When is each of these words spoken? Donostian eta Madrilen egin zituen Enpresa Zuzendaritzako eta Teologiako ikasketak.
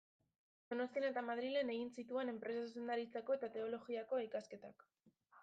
Donostian 0.71 1.03
eta 1.09 1.21
Madrilen 1.27 1.69
egin 1.73 1.91
zituen 1.97 2.33
Enpresa 2.33 2.65
Zuzendaritzako 2.71 3.37
eta 3.37 3.53
Teologiako 3.59 4.25
ikasketak. 4.27 4.89